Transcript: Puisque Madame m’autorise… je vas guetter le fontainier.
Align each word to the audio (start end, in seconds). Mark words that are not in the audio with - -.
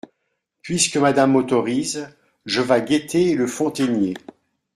Puisque 0.63 0.97
Madame 0.97 1.33
m’autorise… 1.33 2.09
je 2.47 2.61
vas 2.61 2.81
guetter 2.81 3.35
le 3.35 3.45
fontainier. 3.45 4.15